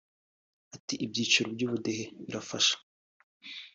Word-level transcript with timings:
Ati 0.75 0.93
“Ibyiciro 1.05 1.47
by’ubudehe 1.55 2.03
birafasha 2.25 2.75